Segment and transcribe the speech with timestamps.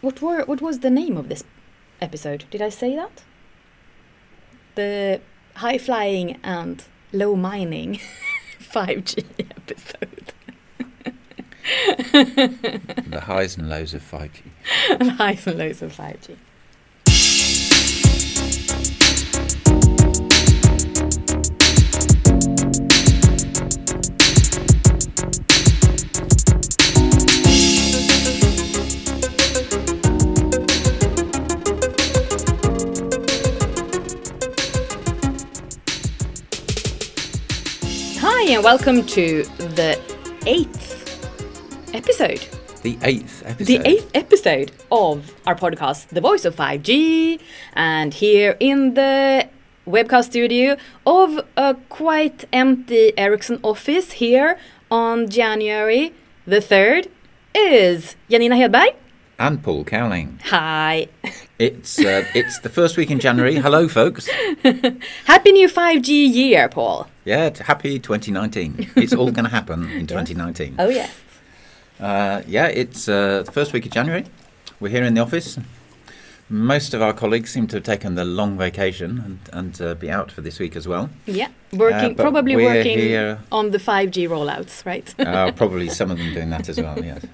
[0.00, 1.44] what were what was the name of this
[2.00, 2.44] episode?
[2.50, 3.22] Did I say that?
[4.74, 5.20] The
[5.56, 8.00] high flying and low mining
[8.60, 10.32] 5G episode.
[12.12, 14.42] the highs and lows of 5G.
[14.98, 16.36] the highs and lows of 5G.
[38.60, 39.42] And welcome to
[39.76, 39.98] the
[40.44, 42.46] eighth episode.
[42.82, 43.66] The eighth episode.
[43.66, 47.40] The eighth episode of our podcast, The Voice of 5G.
[47.72, 49.48] And here in the
[49.86, 54.58] webcast studio of a quite empty Ericsson office here
[54.90, 56.12] on January
[56.46, 57.08] the 3rd
[57.54, 58.94] is Janina Hedberg.
[59.40, 60.38] And Paul Cowling.
[60.44, 61.08] Hi.
[61.58, 63.54] It's uh, it's the first week in January.
[63.66, 64.28] Hello, folks.
[65.24, 67.08] Happy new 5G year, Paul.
[67.24, 68.90] Yeah, happy 2019.
[68.96, 70.76] It's all going to happen in 2019.
[70.78, 71.10] Oh, yes.
[71.98, 74.26] Uh, yeah, it's uh, the first week of January.
[74.78, 75.58] We're here in the office.
[76.50, 80.10] Most of our colleagues seem to have taken the long vacation and, and uh, be
[80.10, 81.08] out for this week as well.
[81.24, 81.48] Yeah.
[81.72, 85.14] Working, Uh, probably working here- on the 5G rollouts, right?
[85.18, 87.24] Uh, probably some of them doing that as well, yes.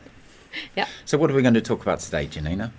[0.77, 0.87] Yeah.
[1.05, 2.73] So, what are we going to talk about today, Janina?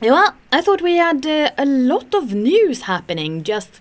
[0.00, 3.80] Well, I thought we had uh, a lot of news happening just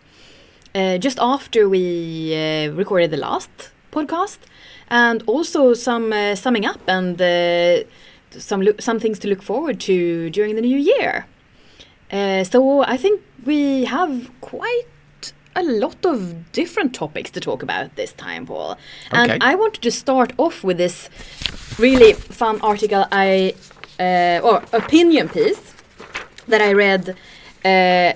[0.76, 3.50] uh, just after we uh, recorded the last
[3.92, 4.40] podcast,
[4.90, 7.84] and also some uh, summing up and uh,
[8.32, 11.26] some some things to look forward to during the new year.
[12.12, 14.86] Uh, so I think we have quite
[15.60, 18.78] a lot of different topics to talk about this time, Paul.
[19.12, 19.40] And Okay.
[19.42, 21.10] I wanted to start off with this
[21.80, 23.54] really fun article I
[24.00, 25.74] uh, or opinion piece
[26.48, 27.16] that I read
[27.66, 28.14] uh,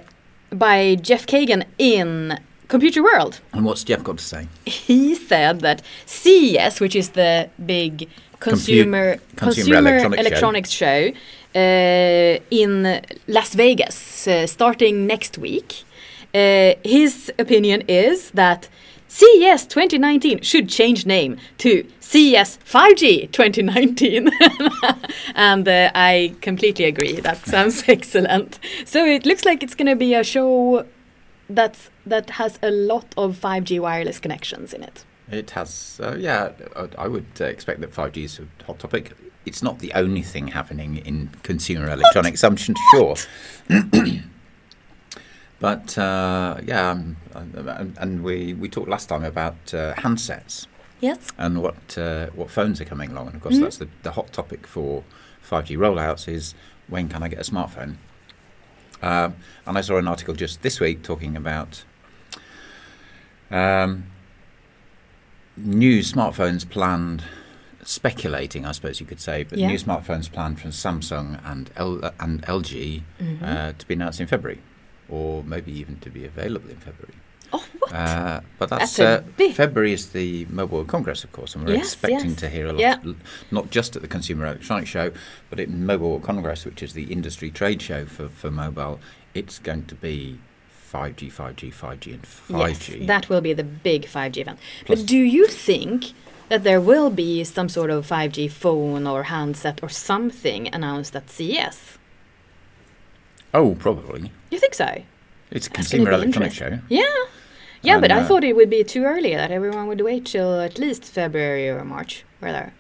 [0.56, 3.40] by Jeff Kagan in Computer World.
[3.52, 4.48] And what's Jeff got to say?
[4.66, 8.08] He said that CES, which is the big
[8.40, 10.22] consumer consumer electronics show.
[10.22, 11.12] electronics show,
[11.56, 15.84] uh, in Las Vegas, uh, starting next week,
[16.34, 18.70] uh, his opinion is that
[19.08, 24.32] CES 2019 should change name to CES 5G 2019.
[25.36, 27.20] and uh, I completely agree.
[27.20, 28.60] That sounds excellent.
[28.86, 30.86] So it looks like it's going to be a show
[31.50, 35.06] that's that has a lot of 5G wireless connections in it.
[35.30, 36.52] It has, uh, yeah,
[36.98, 39.14] I- would uh, expect that 5G is a hot topic.
[39.46, 43.16] It's not the only thing happening in consumer electronics, I'm sure.
[45.64, 47.16] but uh, yeah, um,
[48.04, 50.68] and, we, we talked last time about uh, handsets
[51.00, 51.20] Yes.
[51.38, 53.28] and what uh, what phones are coming along.
[53.28, 55.04] And of course, that's the, the hot topic for
[55.50, 56.54] 5G rollouts is
[56.90, 57.96] when can I get a smartphone?
[59.02, 59.36] Um,
[59.66, 61.86] and I saw an article just this week talking about
[63.52, 64.04] um,
[65.58, 67.24] new smartphones planned,
[67.84, 69.68] speculating, I suppose you could say, but Yeah.
[69.68, 73.04] new smartphones planned from Samsung and L- and LG
[73.42, 74.60] uh, to be announced in February,
[75.10, 77.16] or maybe even to be available in February.
[77.56, 77.94] Oh, what?
[77.94, 81.66] Uh, but that's, That's uh, big- February is the Mobile World Congress, of course, and
[81.66, 82.40] we're Yes, expecting yes.
[82.40, 82.98] to hear a lot, Yeah.
[83.52, 85.12] not just at the Consumer Electronics Show,
[85.52, 89.00] but at Mobile World Congress, which is the industry trade show for, for mobile.
[89.36, 90.40] It's going to be
[90.92, 92.98] 5G, 5G, 5G, and 5G.
[93.00, 94.58] Yes, that will be the big 5G event.
[94.86, 96.14] Plus- but do you think
[96.50, 101.30] that there will be some sort of 5G phone or handset or something announced at
[101.30, 102.00] CES?
[103.54, 104.32] Oh, probably.
[104.52, 105.02] You think so?
[105.52, 106.80] It's a That's Consumer Electronics Show.
[106.90, 107.04] Yeah.
[107.84, 110.26] Yeah, And, but I uh, thought it would be too early that everyone would wait
[110.26, 112.74] till at least February or March, rather,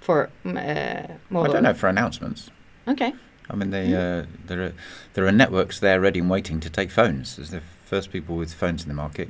[0.00, 2.48] for mm, uh, I don't know for announcements.
[2.86, 3.12] Okay.
[3.50, 4.72] I mean, they, uh, there are
[5.14, 7.34] there are networks there ready and waiting to take phones.
[7.34, 9.28] There's the first people with phones in the market,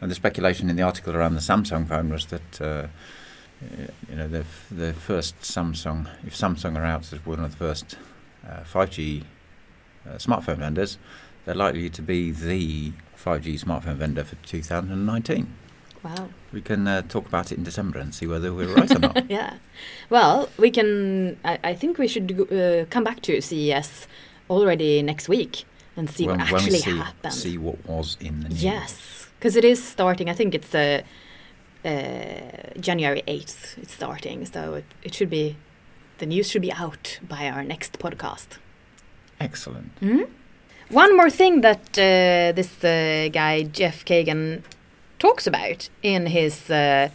[0.00, 2.86] and the speculation in the article around the Samsung phone was that uh,
[4.08, 7.98] you know the the first Samsung, if Samsung are out as one of the first
[8.48, 9.24] uh, 5G
[10.06, 10.98] uh, smartphone vendors,
[11.44, 15.54] they're likely to be the 5G smartphone vendor for 2019.
[16.02, 16.28] Wow.
[16.52, 19.30] We can uh, talk about it in December and see whether we're right or not.
[19.30, 19.56] yeah.
[20.08, 21.38] Well, we can.
[21.44, 24.06] I, I think we should go, uh, come back to CES
[24.48, 25.64] already next week
[25.96, 27.34] and see when, what actually see, happened.
[27.34, 28.64] see what was in the news.
[28.64, 30.30] Yes, because it is starting.
[30.30, 31.02] I think it's uh,
[31.84, 33.76] uh, January eighth.
[33.78, 35.56] It's starting, so it, it should be.
[36.18, 38.58] The news should be out by our next podcast.
[39.40, 39.90] Excellent.
[40.00, 40.22] Hmm?
[40.90, 44.62] One more thing that uh, this uh, guy Jeff Kagan
[45.18, 47.08] talks about in his uh,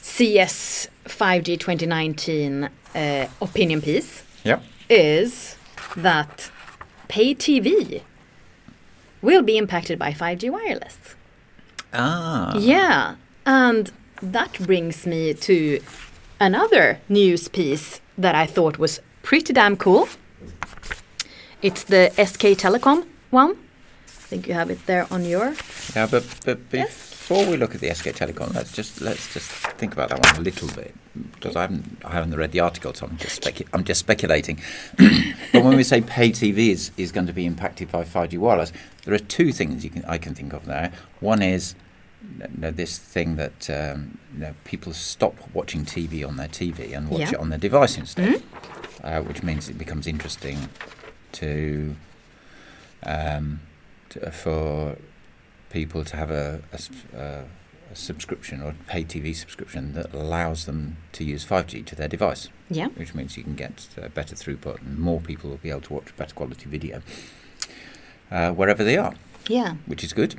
[0.00, 2.64] CES 5G 2019
[2.94, 4.62] uh, opinion piece Yep.
[4.88, 5.56] is
[5.96, 6.50] that
[7.08, 8.02] pay TV
[9.20, 10.98] will be impacted by 5G wireless.
[11.92, 12.56] Ah.
[12.56, 13.90] Yeah, and
[14.22, 15.80] that brings me to
[16.40, 20.08] another news piece that I thought was pretty damn cool.
[21.62, 23.50] It's the SK Telecom one.
[23.52, 25.54] I think you have it there on your.
[25.96, 29.92] Yeah, but but before we look at the SK Telecom, let's just let's just think
[29.92, 30.94] about that one a little bit
[31.34, 34.60] because I haven't I haven't read the article, so I'm just specu- I'm just speculating.
[35.52, 38.72] but when we say pay TV is is going to be impacted by 5G wireless,
[39.04, 40.92] there are two things you can I can think of there.
[41.20, 41.74] One is
[42.38, 46.94] you know, this thing that um, you know, people stop watching TV on their TV
[46.96, 47.30] and watch Yeah.
[47.30, 48.42] it on their device instead,
[49.02, 50.68] uh, which means it becomes interesting
[51.32, 51.96] to,
[53.04, 53.60] um,
[54.10, 54.96] to for
[55.70, 57.44] people to have a, a uh,
[57.90, 62.48] a subscription or pay TV subscription that allows them to use 5G to their device,
[62.68, 62.88] Yeah.
[62.88, 65.94] which means you can get uh, better throughput and more people will be able to
[65.94, 67.00] watch better quality video
[68.30, 69.14] uh, wherever they are
[69.48, 69.76] Yeah.
[69.86, 70.34] which is good.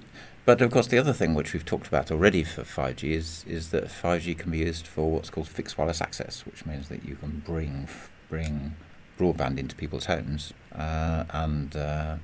[0.45, 3.69] But of course, the other thing which we've talked about already for 5G is is
[3.71, 7.15] that 5G can be used for what's called fixed wireless access, which means that you
[7.15, 7.87] can bring
[8.29, 8.75] bring
[9.19, 12.15] broadband into people's homes, uh, and uh,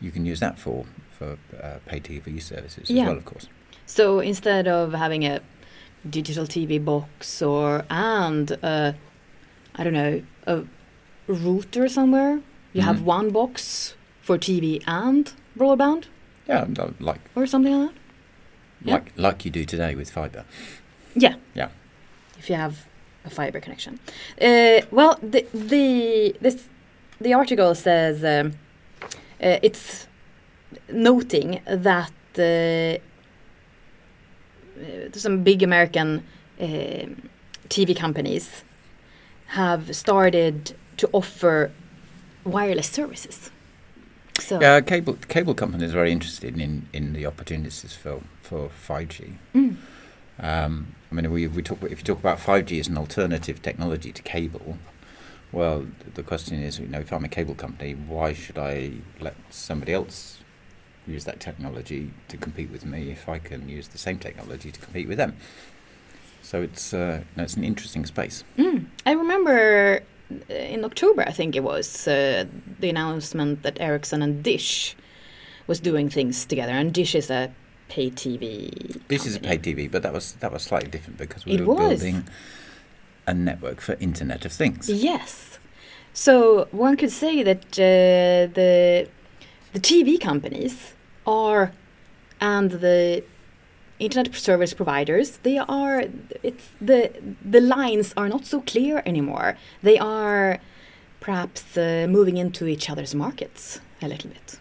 [0.00, 0.84] you can use that for
[1.18, 3.02] for uh, pay TV services Yeah.
[3.02, 3.46] as well, of course.
[3.86, 5.40] So instead of having a
[6.08, 8.92] digital TV box or and uh,
[9.74, 10.62] I don't know a
[11.26, 12.40] router somewhere,
[12.72, 13.04] you have Mhm.
[13.16, 16.04] one box for TV and broadband
[16.48, 17.96] Yeah, uh, like or something like that.
[18.84, 18.94] Yeah.
[18.94, 20.44] like like you do today with fibre.
[21.14, 21.34] Yeah.
[21.54, 21.68] Yeah.
[22.38, 22.74] If you have
[23.24, 23.98] a fiber connection.
[24.40, 26.68] Uh, well, the the this
[27.20, 28.52] the article says um,
[29.42, 30.06] uh, it's
[30.92, 32.98] noting that uh,
[35.12, 36.24] some big American
[36.60, 36.64] uh,
[37.68, 38.64] TV companies
[39.46, 41.70] have started to offer
[42.44, 43.50] wireless services.
[44.38, 49.36] So Yeah, cable cable companies are very interested in in the opportunities for for 5G.
[49.54, 49.76] Mm.
[50.40, 54.12] Um, I mean, we, we talk if you talk about 5G as an alternative technology
[54.12, 54.78] to cable,
[55.52, 59.34] well, the question is, you know, if I'm a cable company, why should I let
[59.50, 60.38] somebody else
[61.06, 64.80] use that technology to compete with me if I can use the same technology to
[64.80, 65.36] compete with them?
[66.42, 68.44] So it's uh, it's an interesting space.
[68.56, 68.86] Mm.
[69.04, 72.44] I remember uh, in October, I think it was, uh,
[72.78, 74.96] the announcement that Ericsson and Dish
[75.66, 77.52] was doing things together, and Dish is a
[77.94, 79.00] pay TV.
[79.08, 79.58] This is a company.
[79.58, 81.80] paid TV, but that was that was slightly different because we It were was.
[82.00, 82.24] building
[83.26, 84.88] a network for Internet of Things.
[84.88, 85.58] Yes.
[86.12, 89.08] So one could say that uh, the
[89.74, 90.74] the TV companies
[91.26, 91.72] are
[92.40, 93.22] and the
[93.98, 95.96] internet service providers they are
[96.42, 97.00] it's the
[97.54, 99.56] the lines are not so clear anymore.
[99.82, 100.58] They are
[101.20, 104.58] perhaps uh, moving into each other's markets a little bit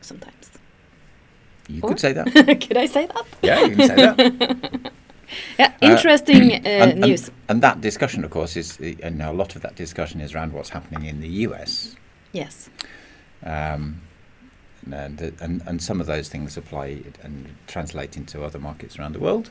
[0.00, 0.50] sometimes.
[1.68, 2.26] You Or- could say that.
[2.68, 3.26] could I say that?
[3.42, 4.92] Yeah, you can say that.
[5.58, 7.30] Yeah, Uh, interesting uh, and, and- news.
[7.48, 10.68] And, that discussion, of course, is and a lot of that discussion is around what's
[10.70, 11.96] happening in the US,
[12.32, 12.70] yes.
[13.42, 14.00] um,
[14.92, 19.18] and, and and some of those things apply and translate into other markets around the
[19.20, 19.50] world,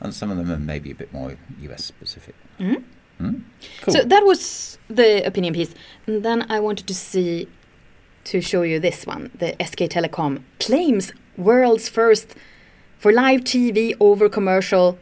[0.00, 2.34] and some of them are maybe a bit more US specific.
[2.60, 2.84] Mhm.
[3.20, 3.40] Mm?
[3.82, 3.94] Cool.
[3.94, 5.74] So that was the opinion piece.
[6.06, 7.48] And then I wanted to see
[8.26, 9.30] to show you this one.
[9.38, 12.34] The SK Telecom claims world's first
[12.98, 14.98] for live TV over commercial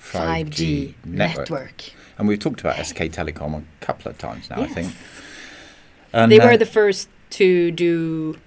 [0.00, 1.90] 5G, network.
[2.18, 4.92] And we've talked about SK Telecom a couple of times now, I think.
[6.12, 8.38] And, They uh, were the first to do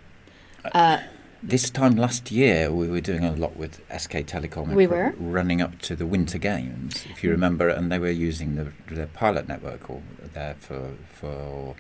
[0.74, 1.00] uh,
[1.44, 4.74] This time last year, we were doing a lot with SK Telecom.
[4.74, 5.14] We were?
[5.20, 7.34] running up to the Winter Games, if you Mm.
[7.34, 10.02] remember, and they were using the, the pilot network or
[10.34, 11.76] there for for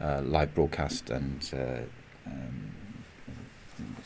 [0.00, 1.58] uh, live broadcast and uh,
[2.26, 2.72] um,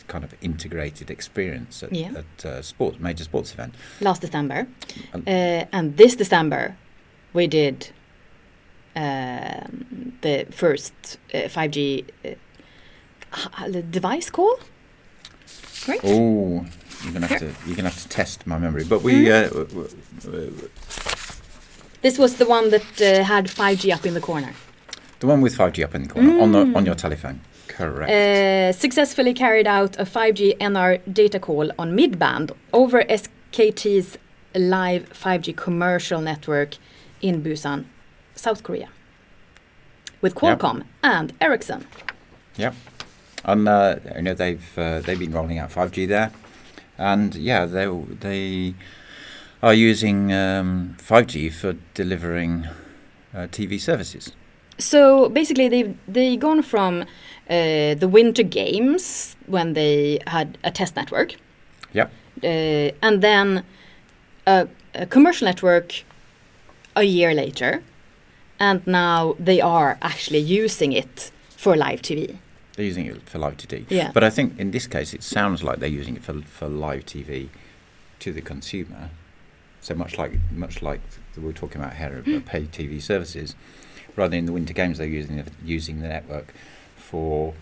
[0.06, 2.12] kind of integrated experience at, Yeah.
[2.18, 3.74] at uh, sports major sports event.
[4.00, 4.66] last December.
[5.12, 6.74] And- Uh, and this December
[7.32, 7.92] we did
[8.96, 10.92] um, the first
[11.34, 14.58] uh, 5G uh, device call.
[15.84, 16.00] Great.
[16.04, 16.64] Oh,
[17.02, 19.12] you're gonna have to you're gonna have to test my memory, but we.
[19.12, 19.50] Mm.
[20.24, 20.68] Uh,
[22.02, 24.52] This was the one that uh, had 5G up in the corner.
[25.20, 26.86] The one with 5G up in the corner on the on Mm.
[26.86, 27.40] your telephone.
[27.68, 28.10] Correct.
[28.10, 34.18] Uh, successfully carried out a 5G NR data call on midband over SKT's
[34.54, 36.76] live 5G commercial network
[37.20, 37.84] in Busan,
[38.36, 38.88] South Korea,
[40.20, 41.86] with Qualcomm and Ericsson.
[42.56, 42.74] Yep.
[43.44, 46.30] And uh, you know they've uh, they've been rolling out 5G there,
[46.96, 47.86] and yeah, they
[48.20, 48.74] they
[49.62, 52.66] are using um, 5G for delivering
[53.34, 54.32] uh, TV services.
[54.78, 57.02] So basically they've they gone from
[57.50, 61.36] uh, the winter games when they had a test network
[61.92, 62.10] Yep.
[62.42, 62.46] uh,
[63.06, 63.62] and then
[64.46, 66.04] a, a commercial network
[66.96, 67.82] a year later
[68.58, 72.36] and now they are actually using it for live tv
[72.76, 73.84] They're using it for live TV.
[73.90, 74.10] Yeah.
[74.12, 77.04] But I think in this case, it sounds like they're using it for for live
[77.06, 77.48] TV
[78.18, 79.10] to the consumer.
[79.80, 81.00] So much like much like
[81.36, 83.54] we were talking about here about paid TV services,
[84.16, 86.52] rather than in the winter games, they're using the, using the network
[86.96, 87.54] for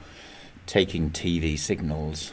[0.66, 2.32] taking TV signals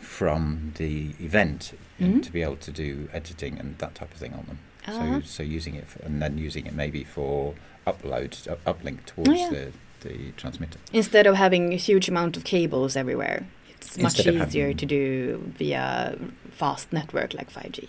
[0.00, 2.22] from the event Mhm.
[2.22, 4.58] to be able to do editing and that type of thing on them.
[4.86, 5.20] Uh-huh.
[5.20, 7.54] So so using it for, and then using it maybe for
[7.86, 9.50] upload up, uplink towards yeah.
[9.50, 10.78] the the transmitter.
[10.94, 15.52] instead of having a huge amount of cables everywhere it's much Instead easier to do
[15.58, 16.16] via
[16.52, 17.88] fast network like 5g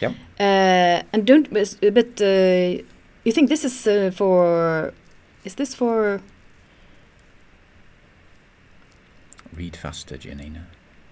[0.00, 0.12] Yep.
[0.40, 2.82] uh, and don't but but, uh,
[3.26, 4.94] you think this is uh, for
[5.44, 6.20] is this for
[9.54, 10.66] Read faster, Janina.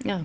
[0.05, 0.25] no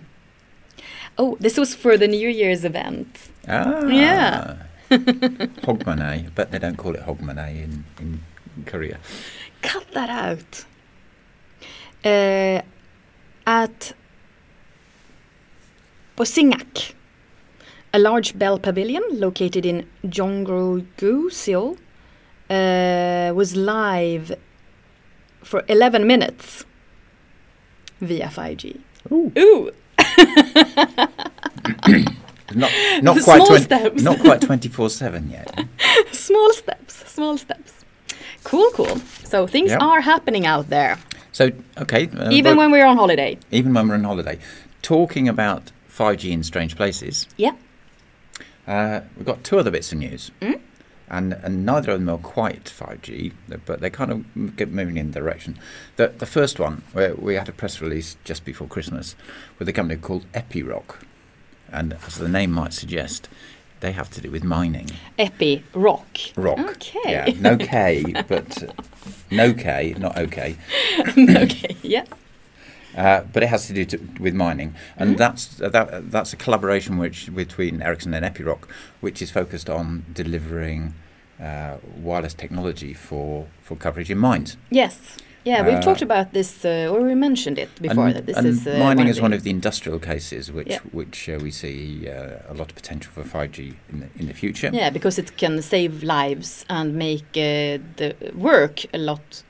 [1.18, 3.86] oh this was for the new year's event Ah.
[3.88, 4.56] Yeah.
[4.90, 6.30] Hogmanay.
[6.34, 8.20] But they don't call it Hogmanay in, in
[8.66, 9.00] Korea.
[9.62, 10.66] cut that out
[12.06, 12.62] uh,
[13.46, 13.94] at
[16.16, 16.94] Bosingak,
[17.94, 21.78] a large bell pavilion located in Jongro-gu, Seoul,
[22.58, 24.36] uh, was live
[25.44, 26.66] for 11 minutes
[28.00, 28.80] via 5G.
[29.12, 29.32] Ooh.
[29.38, 29.72] Ooh!
[32.56, 34.02] Not, not quite small 20, steps.
[34.04, 35.48] not quite 24/7 yet.
[36.12, 37.74] small steps, small steps.
[38.44, 38.98] Cool, cool.
[39.24, 39.82] So things Yep.
[39.82, 41.00] are happening out there,
[41.32, 42.10] So, okay.
[42.16, 43.40] uh, even when we're on holiday.
[43.50, 44.38] even when we're on holiday,
[44.84, 47.54] talking about 5G in strange places, Yeah.
[48.68, 50.30] uh, we've got two other bits of news.
[50.42, 50.60] Mm.
[51.14, 53.34] And, and neither of them are quite 5G,
[53.68, 55.60] but they're kind of get moving in the direction.
[55.96, 59.16] The, the first one, where we had a press release just before Christmas
[59.60, 60.96] with a company called Epiroc.
[61.72, 63.30] And as the name might suggest,
[63.80, 64.88] they have to do with mining.
[65.20, 66.18] Epi Rock.
[66.36, 66.58] Rock.
[66.58, 67.00] Okay.
[67.06, 68.74] Yeah, no K, but uh,
[69.30, 70.56] no K, not okay.
[71.16, 72.06] No okay, yeah.
[72.98, 75.18] Uh, but it has to do to, with mining, and Mhm.
[75.18, 78.68] that's uh, that, that's a collaboration which between Ericsson and Epiroc,
[79.02, 80.94] which is focused on delivering
[81.44, 84.58] uh, wireless technology for, for coverage in mines.
[84.70, 85.18] Yes.
[85.46, 88.38] Yeah, we've Uh, talked about this, uh, or we mentioned it before, and that this
[88.46, 90.80] is uh, mining is one of the industrial cases which Yeah.
[90.94, 93.60] which uh, we see uh, a lot of potential for 5G
[93.92, 94.70] in the in the future.
[94.74, 99.44] Yeah, because it can save lives and make uh, the work a lot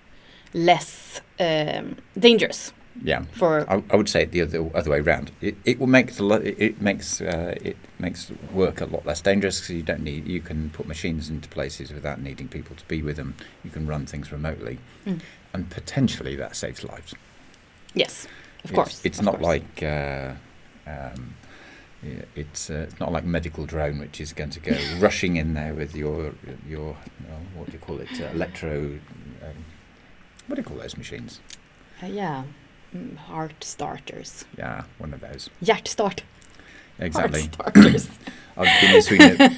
[0.53, 3.23] less um, dangerous Yeah.
[3.33, 3.69] for.
[3.69, 5.31] I, I would say it the other other way round.
[5.41, 9.05] It, it will make the lo- it, it makes uh, it makes work a lot
[9.05, 12.75] less dangerous because you don't need you can put machines into places without needing people
[12.75, 13.35] to be with them.
[13.63, 15.21] You can run things remotely, Mm.
[15.53, 17.13] and potentially that saves lives.
[17.95, 18.25] Yes,
[18.63, 19.01] of It's- course.
[19.03, 19.45] it's of not course.
[19.47, 19.83] like.
[19.83, 20.33] Uh,
[20.88, 21.33] um,
[22.35, 25.73] it's uh, it's not like medical drone which is going to go rushing in there
[25.73, 26.33] with your
[26.67, 29.00] your uh, what do you call it uh, electro
[29.41, 29.55] um,
[30.47, 31.39] what do you call those machines
[32.01, 32.43] Uh, yeah,
[33.27, 34.45] heart starters.
[34.57, 36.19] yeah one of those Hjärtstart.
[37.00, 38.09] exactly Heart starters.
[38.57, 39.38] I've been in Sweden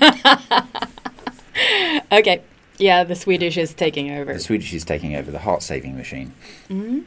[2.11, 2.41] okay.
[2.77, 4.33] Yeah, the Swedish is taking over.
[4.33, 6.33] The Swedish is taking over the heart saving machine.
[6.69, 7.05] Mhm.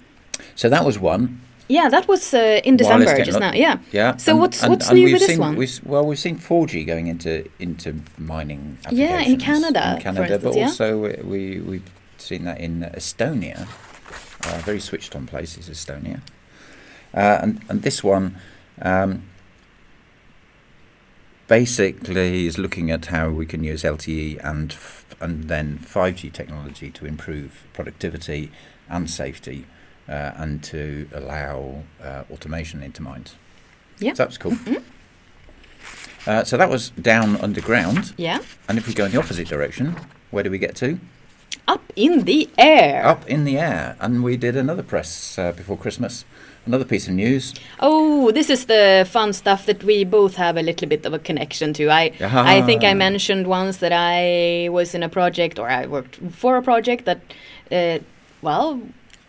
[0.54, 1.40] So that was one.
[1.68, 3.52] Yeah, that was uh, in December just now.
[3.52, 3.78] Yeah.
[3.92, 4.16] Yeah.
[4.16, 5.56] So what's- what's new we've with this one?
[5.56, 10.44] We've, well, we've seen 4G going into into mining Yeah, in Canada, in Canada, instance,
[10.44, 10.64] but yeah.
[10.64, 13.66] also we we've seen that in Estonia.
[14.44, 16.20] Uh, very switched on place is Estonia,
[17.14, 18.36] uh, and and this one.
[18.80, 19.22] Um,
[21.48, 26.90] basically is looking at how we can use LTE and f- and then 5G technology
[26.90, 28.50] to improve productivity
[28.88, 29.64] and safety
[30.08, 33.34] uh, and to allow uh, automation into mines.
[33.98, 34.12] Yeah.
[34.12, 34.52] So that's cool.
[34.52, 34.82] Mhm.
[36.26, 38.40] Uh, so that was down underground, Yeah.
[38.68, 39.96] and if we go in the opposite direction,
[40.30, 40.98] where do we get to?
[41.68, 43.06] Up in the air.
[43.06, 46.24] Up in the air, and we did another press uh, before Christmas.
[46.66, 47.54] Another piece of news.
[47.80, 51.18] Oh, this is the fun stuff that we both have a little bit of a
[51.18, 51.90] connection to.
[51.90, 52.94] I I think I Ah.
[52.94, 57.20] mentioned once that I was in a project or I worked for a project that,
[57.72, 57.98] uh,
[58.42, 58.80] well,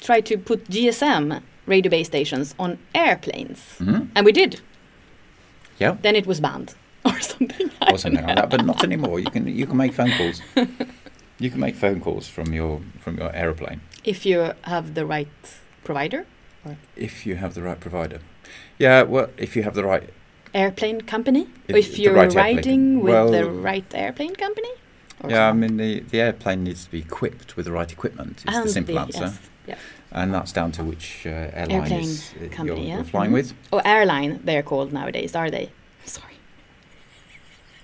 [0.01, 4.07] tried to put GSM radio base stations on airplanes, Mhm.
[4.15, 4.59] and we did.
[5.81, 5.95] Yeah.
[6.01, 6.73] Then it was banned
[7.05, 7.69] or something.
[7.91, 9.19] Or something like that, but not anymore.
[9.19, 10.41] You can you can make phone calls.
[11.39, 15.27] You can make phone calls from your from your aeroplane If you have the right
[15.83, 16.25] provider,
[16.95, 18.19] if you have the right provider.
[18.77, 20.09] Yeah, well, if you have the right.
[20.53, 24.69] airplane company, If if you're right riding with the right airplane company.
[25.23, 28.37] or Yeah, I mean the, the airplane needs to be equipped with the right equipment.
[28.39, 29.79] Is the And simple the- answer, Yes, yes.
[30.11, 32.95] and that's down to which uh, airline Airplane is, uh, company, you're, yeah.
[32.95, 33.39] you're flying Mhm.
[33.39, 33.53] with.
[33.71, 35.69] Or airline, they're called nowadays, are they?
[36.05, 36.35] Sorry.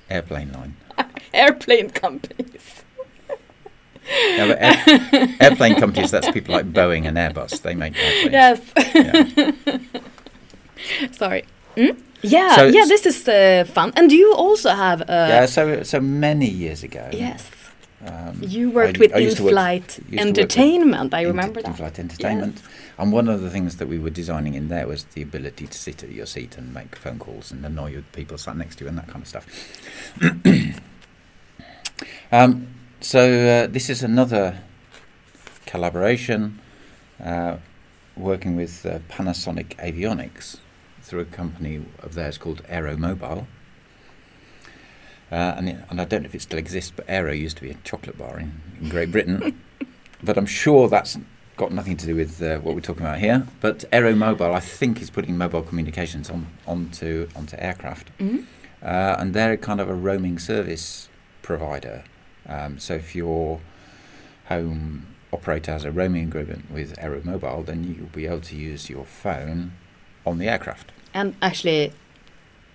[0.09, 0.73] Airplane line.
[1.33, 2.83] Airplane companies.
[4.07, 6.11] Yeah, but air, airplane companies.
[6.11, 7.61] That's people like Boeing and Airbus.
[7.61, 8.33] They make airplanes.
[8.33, 8.61] Yes.
[8.95, 9.21] Yeah.
[11.11, 11.43] Sorry.
[11.75, 11.97] Mm?
[12.21, 13.91] Yeah, So yeah, this is uh, fun.
[13.95, 15.45] And do you also have uh, yeah.
[15.47, 17.09] So so many years ago.
[17.11, 17.49] Yes.
[18.05, 21.13] Um, You worked I- with I used to work- in-flight to with entertainment.
[21.13, 21.69] I remember that.
[21.69, 22.61] in-flight entertainment.
[22.97, 25.77] And one of the things that we were designing in there was the ability to
[25.77, 28.89] sit at your seat and make phone calls and annoy people sat next to you
[28.89, 29.45] and that kind of stuff.
[32.31, 32.67] um,
[33.01, 33.19] so
[33.65, 34.59] uh, this is another
[35.65, 36.59] collaboration
[37.23, 37.57] uh,
[38.15, 40.57] working with uh, Panasonic Avionics
[41.01, 43.47] through a company of theirs called Aero Mobile.
[45.31, 47.63] Uh, and, it, and I don't know if it still exists, but Aero used to
[47.63, 49.59] be a chocolate bar in, in Great Britain.
[50.23, 51.17] but I'm sure that's
[51.57, 53.47] got nothing to do with uh, what we're talking about here.
[53.61, 58.45] But Aero Mobile, I think, is putting mobile communications on onto onto aircraft, Mhm.
[58.83, 61.09] uh, and they're kind of a roaming service
[61.41, 62.03] provider.
[62.47, 63.59] Um, so if your
[64.45, 68.89] home operator has a roaming agreement with Aero Mobile, then you'll be able to use
[68.89, 69.73] your phone
[70.25, 70.91] on the aircraft.
[71.13, 71.93] And actually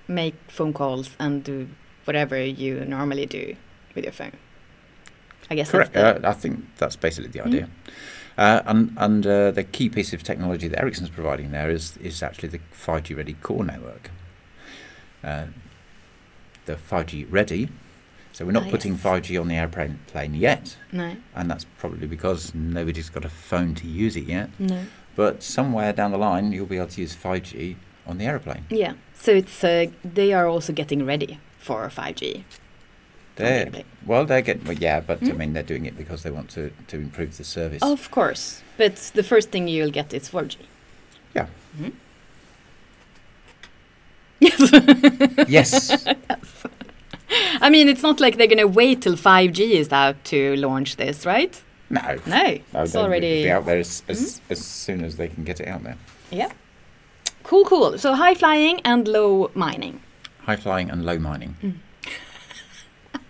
[0.09, 1.69] make phone calls and do
[2.05, 3.57] whatever you normally do
[3.95, 4.33] with your phone.
[5.51, 5.97] I guess Correct.
[5.97, 7.47] Uh, I think that's basically the Mm.
[7.47, 7.69] idea.
[8.39, 12.23] Uh, and and uh, the key piece of technology that Ericsson's providing there is is
[12.23, 14.11] actually the 5G ready core network.
[15.23, 15.47] Uh,
[16.67, 17.69] the 5G ready.
[18.41, 22.55] So we're not putting 5G on the airplane plane yet, no, and that's probably because
[22.55, 24.49] nobody's got a phone to use it yet.
[24.59, 24.87] no.
[25.15, 28.65] But somewhere down the line, you'll be able to use 5G on the aeroplane.
[28.71, 28.95] Yeah.
[29.13, 32.45] So it's uh, they are also getting ready for 5G.
[33.37, 33.71] They're,
[34.07, 35.37] well, they're getting well, yeah, but I Mm.
[35.37, 37.83] mean they're doing it because they want to, to improve the service.
[37.83, 38.63] Of course.
[38.79, 40.57] But the first thing you'll get is 4G.
[41.35, 41.49] Yeah.
[41.79, 41.93] Mhm.
[44.41, 44.73] Yes.
[45.49, 46.07] yes,
[47.61, 50.97] I mean, it's not like they're going to wait till 5G is out to launch
[50.97, 51.61] this, right?
[51.91, 52.59] no, No.
[52.73, 53.45] No, it's already.
[53.45, 55.97] be out there as, as, as soon as they can get it out there.
[56.31, 56.53] Yeah.
[57.43, 57.99] Cool, cool.
[57.99, 60.01] So high flying and low mining.
[60.43, 61.81] High flying and low mining.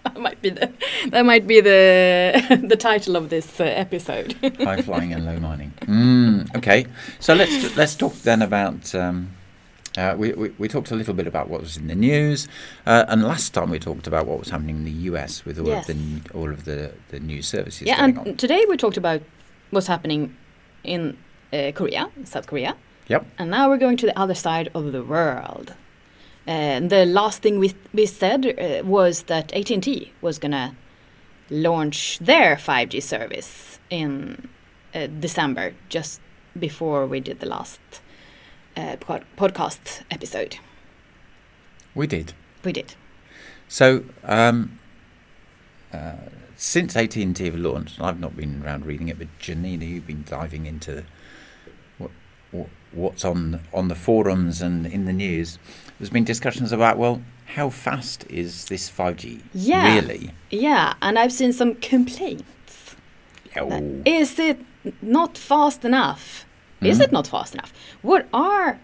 [0.04, 0.72] That might be the
[1.08, 4.32] that might be the the title of this uh, episode.
[4.58, 5.74] High flying and low mining.
[5.82, 6.86] Mm, okay,
[7.18, 8.94] so let's let's talk then about.
[8.94, 9.32] Um,
[9.98, 12.48] uh, we, we we talked a little bit about what was in the news,
[12.86, 15.44] uh, and last time we talked about what was happening in the U.S.
[15.44, 15.88] with all Yes.
[15.88, 18.36] of the all of the, the news services yeah, and on.
[18.36, 19.20] today we talked about
[19.70, 20.36] what's happening
[20.84, 21.16] in
[21.52, 22.76] uh, Korea, South Korea.
[23.08, 23.26] Yep.
[23.38, 25.74] And now we're going to the other side of the world.
[26.46, 30.74] And the last thing we we said uh, was that AT&T was gonna
[31.50, 34.48] launch their 5G service in
[34.94, 36.20] uh, December, just
[36.58, 37.80] before we did the last
[38.76, 40.58] uh, pod- podcast episode.
[41.94, 42.32] We did.
[42.64, 42.94] We did.
[43.68, 44.78] So um,
[45.92, 46.14] uh,
[46.56, 49.84] since AT and T have launched, and I've not been around reading it, but Janina,
[49.84, 51.04] you've been diving into
[51.98, 52.10] what,
[52.50, 55.58] what what's on on the forums and in the news.
[55.98, 57.22] There's been discussions about well,
[57.54, 59.94] how fast is this 5G Yeah.
[59.94, 60.30] really?
[60.50, 62.94] Yeah, and I've seen some complaints.
[63.56, 64.58] Oh, Is it
[65.02, 66.46] not fast enough?
[66.82, 67.02] Is Mm.
[67.04, 67.72] it not fast enough?
[68.02, 68.78] What are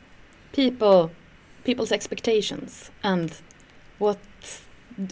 [0.52, 1.10] people
[1.64, 3.32] people's expectations and
[3.98, 4.18] what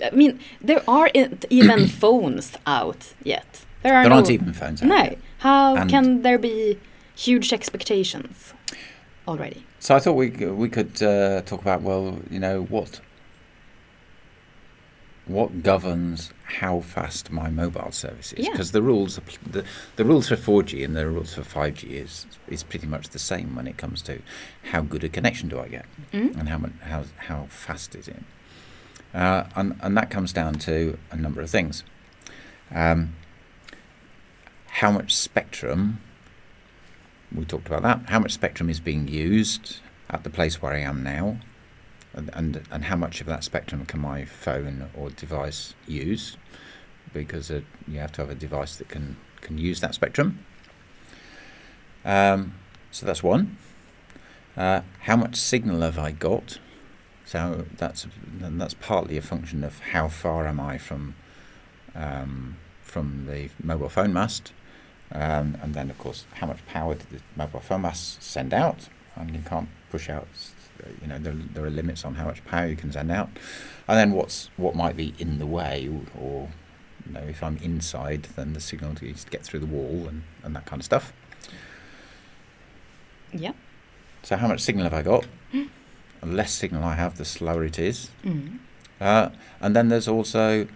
[0.03, 3.65] I mean there aren't even phones out yet.
[3.83, 4.83] There are there no, aren't even phones.
[4.83, 4.97] out No.
[4.97, 5.19] yet.
[5.39, 6.79] How And- can there be
[7.17, 8.55] huge expectations
[9.27, 9.65] already?
[9.81, 13.01] So I thought we we could uh, talk about well, you know what
[15.27, 18.53] what governs how fast my mobile service is Yeah.
[18.53, 19.19] because the rules
[19.51, 19.65] the
[19.97, 23.57] the rules for 4G and the rules for 5G is is pretty much the same
[23.57, 24.21] when it comes to
[24.73, 26.39] how good a connection do I get Mm?
[26.39, 28.23] and how how how fast is it
[29.15, 31.83] uh, and and that comes down to a number of things
[32.71, 33.15] um,
[34.81, 36.01] how much spectrum
[37.35, 39.79] we talked about that how much spectrum is being used
[40.11, 41.39] at the place where I am now
[42.15, 46.37] and, and, how much of that spectrum can my phone or device use
[47.13, 50.45] because uh, you have to have a device that can, can use that spectrum.
[52.05, 52.55] Um,
[52.91, 53.57] so that's one.
[54.57, 56.59] Uh, how much signal have I got?
[57.25, 58.07] So that's
[58.43, 61.15] and that's partly a function of how far am I from
[61.95, 64.53] um, from the mobile phone mast,
[65.11, 68.89] um, and then of course how much power did the mobile phone mast send out?
[69.17, 70.29] And you can't push out.
[71.01, 73.29] You know there, there are limits on how much power you can send out,
[73.89, 76.49] and then what's what might be in the way or,
[77.07, 80.23] you know, if I'm inside, then the signal needs to get through the wall and,
[80.43, 81.13] and that kind of stuff.
[83.33, 83.53] Yeah.
[84.23, 85.27] So how much signal have I got?
[85.53, 85.69] Mm.
[86.21, 88.11] The less signal I have, the slower it is.
[88.25, 88.59] Mm.
[89.01, 90.67] Uh, and then there's also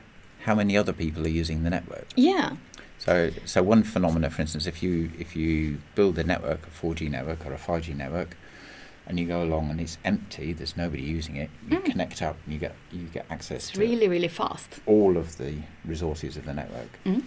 [0.42, 2.06] how many other people are using the network.
[2.14, 2.56] Yeah.
[2.98, 7.10] So, so one phenomena, for instance, if you if you build a network, a 4G
[7.10, 8.36] network or a 5G network,
[9.08, 11.84] and you go along and it's empty, there's nobody using it, you Mm.
[11.86, 14.80] connect up and you get you get access It's to really, really fast.
[14.86, 17.22] all of the resources of the network Mm.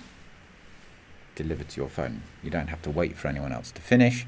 [1.36, 2.22] delivered to your phone.
[2.44, 4.26] You don't have to wait for anyone else to finish.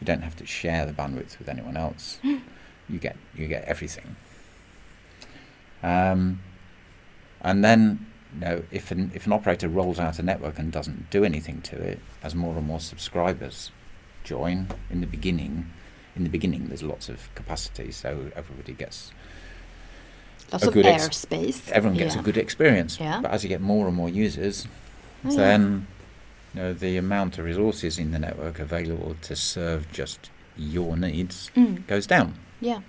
[0.00, 2.18] You don't have to share the bandwidth with anyone else.
[2.22, 2.40] Mm.
[2.88, 4.14] You get you get everything.
[5.82, 6.40] Um,
[7.40, 11.10] and then, you know, if an if an operator rolls out a network and doesn't
[11.10, 13.70] do anything to it, as more and more subscribers
[14.24, 15.70] join, in the beginning,
[16.16, 19.12] in the beginning there's lots of capacity, so everybody gets
[20.52, 21.68] Lots A of good ex- airspace.
[21.72, 22.20] everyone gets yeah.
[22.20, 23.00] a good experience.
[23.00, 23.20] Yeah.
[23.20, 24.66] But as you get more and more users,
[25.24, 25.36] Oh, yeah.
[25.36, 25.86] then
[26.54, 31.50] you know the amount of resources in the network available to serve just your needs
[31.56, 31.86] Mm.
[31.88, 32.34] goes down.
[32.60, 32.80] Yeah.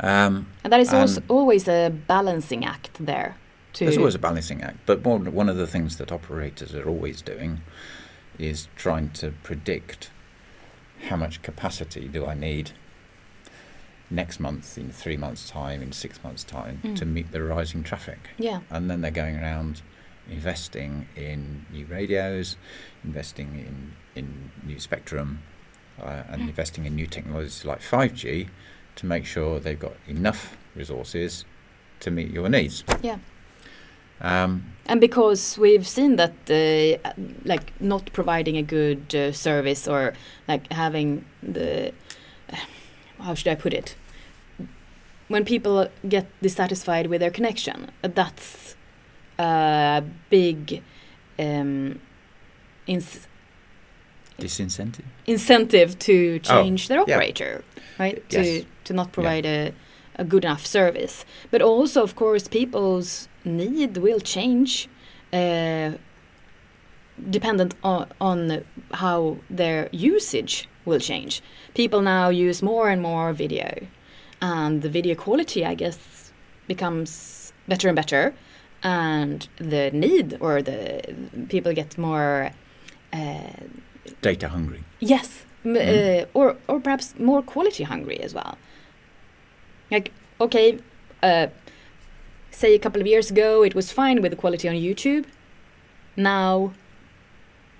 [0.00, 3.36] Um, And that is also always a balancing act there.
[3.78, 7.20] There's always a balancing act, but one one of the things that operators are always
[7.22, 7.60] doing
[8.38, 10.10] is trying to predict
[11.08, 12.72] how much capacity do I need
[14.10, 16.96] next month, in three months' time, in six months' time, Mm.
[16.96, 18.18] to meet the rising traffic.
[18.38, 18.60] yeah.
[18.70, 19.82] and then they're going around
[20.30, 22.56] investing in new radios,
[23.04, 25.40] investing in in new spectrum,
[26.00, 26.48] uh, and Mm.
[26.50, 28.48] investing in new technologies like 5G
[28.94, 31.44] to make sure they've got enough resources
[31.98, 32.84] to meet your needs.
[33.02, 33.18] Yeah.
[34.20, 37.12] Um, And because we've seen that, uh,
[37.44, 40.12] like not providing a good uh, service or
[40.48, 41.92] like having the,
[43.18, 43.96] how should I put it?
[45.28, 48.76] When people get dissatisfied with their connection, uh, that's
[49.38, 50.82] a big
[51.38, 51.98] um,
[52.86, 53.26] ins-
[54.38, 55.04] disincentive.
[55.26, 57.14] incentive to change their Oh, yeah.
[57.16, 57.64] operator,
[57.98, 58.28] right?
[58.30, 58.64] To Yes.
[58.84, 59.72] to not provide a,
[60.18, 61.24] a good enough service.
[61.50, 64.88] But also, of course, people's need will change,
[65.32, 65.92] uh,
[67.30, 71.42] dependent on, on how their usage will change.
[71.74, 73.86] People now use more and more video,
[74.40, 76.32] and the video quality, I guess,
[76.66, 78.34] becomes better and better,
[78.82, 81.02] and the need or the
[81.48, 82.50] people get more.
[83.12, 83.50] Uh,
[84.20, 84.84] Data hungry.
[85.00, 85.76] Yes, Mm.
[85.78, 88.58] uh, or or perhaps more quality hungry as well.
[89.90, 90.78] Like okay,
[91.22, 91.46] uh,
[92.54, 95.24] say a couple of years ago it was fine with the quality on YouTube.
[96.16, 96.72] Now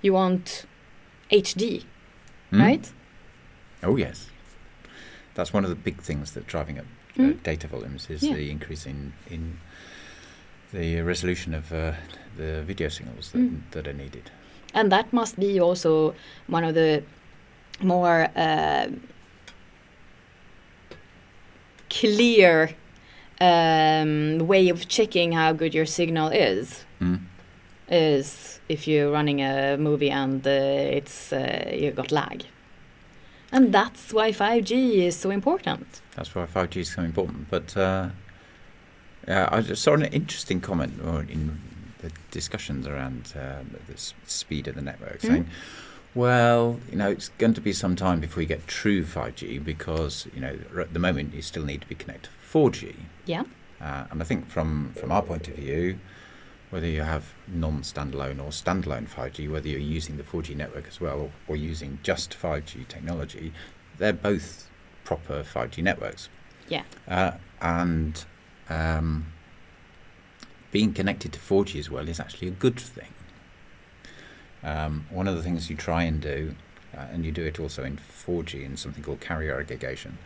[0.02, 0.66] you want
[1.30, 1.84] HD,
[2.50, 2.60] Hmm?
[2.60, 2.92] right?
[3.82, 4.28] Oh yes,
[5.34, 6.86] that's one of the big things that driving up
[7.18, 7.42] uh, Mm.
[7.42, 8.34] data volumes is Yeah.
[8.34, 9.58] the increase in in
[10.72, 11.92] the resolution of uh,
[12.36, 13.60] the video signals that, Mm.
[13.70, 14.30] that are needed.
[14.74, 16.14] And that must be also
[16.48, 17.02] one of the
[17.80, 18.88] more uh,
[21.90, 22.70] clear
[23.40, 26.84] um, way of checking how good your signal is.
[27.00, 27.20] Mm.
[27.90, 32.44] is if you're running a movie and uh, it's uh, you got lag.
[33.52, 34.72] And that's why 5G
[35.06, 35.86] is so important.
[36.16, 37.50] That's why 5G is so important.
[37.50, 38.08] But uh,
[39.28, 40.94] I just saw an interesting comment
[41.30, 41.60] in
[41.98, 45.26] the discussions around uh, the speed of the network, Mm.
[45.28, 45.46] saying,
[46.14, 50.26] "Well, you know, it's going to be some time before we get true 5G because
[50.34, 52.94] you know at the moment you still need to be connected 4G."
[53.26, 53.44] Yeah.
[53.80, 55.98] Uh, and I think from from our point of view,
[56.70, 61.20] whether you have non-standalone or standalone 5G, whether you're using the 4G network as well
[61.20, 63.52] or, or using just 5G technology,
[63.98, 64.68] they're both
[65.04, 66.28] proper 5G networks.
[66.68, 66.82] Yeah.
[67.06, 68.24] Uh, and
[68.68, 69.26] um,
[70.72, 73.12] being connected to 4G as well is actually a good thing.
[74.64, 76.56] Um, one of the things you try and do,
[76.96, 80.18] uh, and you do it also in 4G in something called carrier aggregation,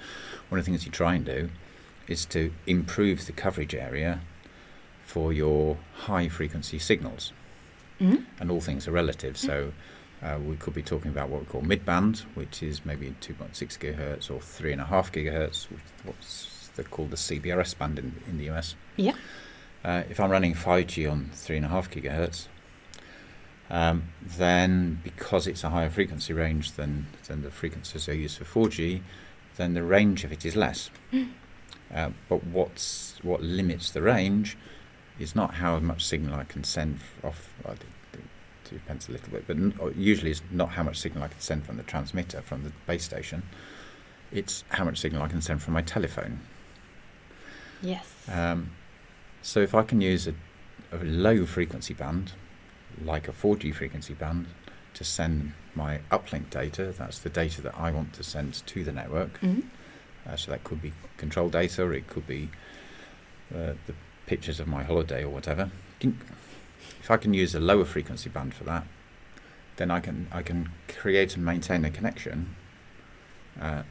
[0.48, 1.50] one of the things you try and do
[2.08, 4.20] is to improve the coverage area
[5.04, 7.32] for your high frequency signals.
[8.00, 8.24] Mhm.
[8.40, 9.36] And all things are relative.
[9.36, 9.72] So
[10.22, 14.30] uh, we could be talking about what we call mid-band, which is maybe 2.6 gigahertz
[14.30, 18.76] or 3.5 gigahertz, which what's they're called the CBRS band in, in the US.
[18.96, 19.14] Yeah.
[19.84, 22.46] Uh, if I'm running 5G on 3.5 gigahertz,
[23.70, 28.68] um, then because it's a higher frequency range than, than the frequencies are used for
[28.68, 29.00] 4G,
[29.56, 30.90] then the range of it is less.
[31.94, 34.56] Uh, but what's what limits the range
[35.18, 37.50] is not how much signal I can send off.
[37.64, 37.80] Well, it,
[38.70, 41.64] depends a little bit, but n- usually it's not how much signal I can send
[41.64, 43.42] from the transmitter from the base station.
[44.30, 46.40] It's how much signal I can send from my telephone.
[47.80, 48.12] Yes.
[48.28, 48.72] Um,
[49.40, 50.34] so if I can use a,
[50.92, 52.32] a low frequency band,
[53.02, 54.48] like a 4G frequency band,
[54.94, 56.92] to send my uplink data.
[56.96, 59.40] That's the data that I want to send to the network.
[59.40, 59.64] Mhm.
[60.28, 62.50] Uh, so that could be control data, or it could be
[63.54, 63.94] uh, the
[64.26, 65.70] pictures of my holiday or whatever.
[66.00, 68.84] If I can use a lower frequency band for that,
[69.76, 72.54] then I can I can create and maintain a connection
[73.60, 73.82] uh,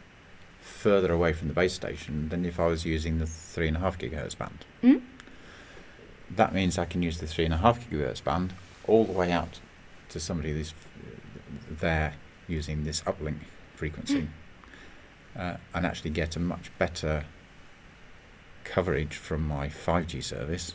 [0.62, 3.80] further away from the base station than if I was using the three and a
[3.80, 4.66] half gigahertz band.
[4.84, 5.02] Mm.
[6.30, 8.54] That means I can use the three and a half gigahertz band
[8.86, 9.60] all the way out
[10.10, 10.74] to somebody who's
[11.70, 12.14] there
[12.48, 13.40] using this uplink
[13.76, 14.28] frequency,
[15.38, 17.26] uh, and actually get a much better
[18.64, 20.74] coverage from my 5G service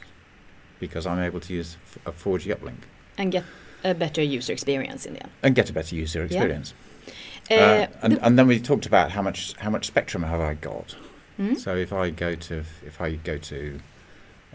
[0.81, 2.83] because I'm able to use a 4G uplink
[3.19, 3.45] And get
[3.85, 5.33] a better user experience in the end.
[5.43, 6.75] and get a better user experience.
[7.51, 10.41] Uh, Uh, and, the- and then we talked about how much how much spectrum have
[10.41, 10.97] I got.
[11.39, 11.59] Mhm.
[11.59, 12.55] So if I go to
[12.87, 13.81] if I go to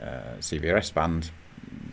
[0.02, 1.32] uh, CBRS band,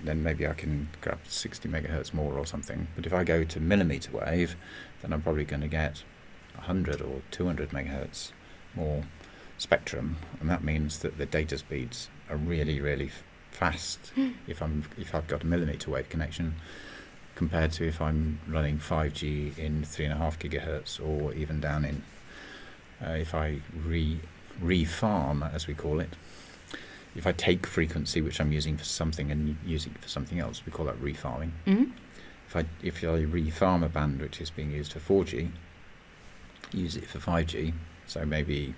[0.04, 2.86] then maybe I can grab 60 megahertz more or something.
[2.94, 4.54] But if I go to millimeter wave,
[5.02, 6.04] then I'm probably going to get
[6.56, 8.32] 100 or 200 megahertz
[8.74, 9.04] more
[9.58, 13.10] spectrum, and that means that the data speeds are really really
[13.50, 14.12] fast
[14.48, 16.56] if I'm if I've got a millimeter wave connection
[17.36, 21.84] compared to if I'm running 5G in three and a half gigahertz or even down
[21.84, 22.02] in
[23.04, 24.20] uh, if I re
[24.62, 26.10] refarm as we call it.
[27.16, 30.62] If I take frequency which I'm using for something and use it for something else,
[30.66, 31.50] we call that refarming.
[31.66, 31.92] Mhm.
[32.48, 35.50] If I if I refarm a band which is being used for 4G,
[36.74, 37.72] use it for 5G,
[38.06, 38.74] so maybe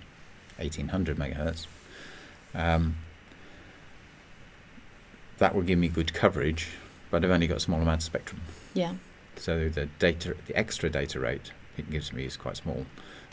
[0.57, 1.67] 1800 megahertz.
[2.53, 2.95] Um,
[5.37, 6.67] that will give me good coverage,
[7.11, 8.41] but I've only got a small amount of spectrum.
[8.73, 8.93] Yeah.
[9.35, 12.85] So the data, the extra data rate it gives me is quite small,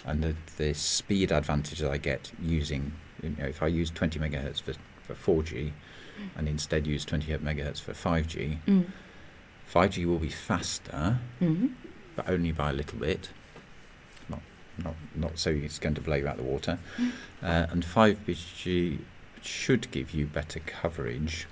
[0.05, 4.18] and the the speed advantage that I get using, you know, if I use 20
[4.18, 5.72] megahertz for for 4G,
[6.37, 8.87] and instead use 28 megahertz for 5G, Mm.
[9.72, 11.72] 5G will be faster, Mhm.
[12.16, 13.31] but only by a little bit.
[14.82, 16.78] Not not so it's going to blow you out the water,
[17.42, 18.98] uh, and 5G
[19.42, 21.46] should give you better coverage